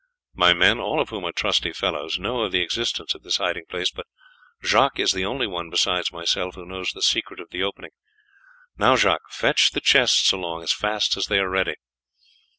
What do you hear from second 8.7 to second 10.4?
Now, Jacques, fetch the chests